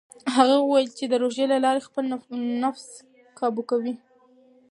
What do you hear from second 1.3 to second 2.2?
له لارې خپل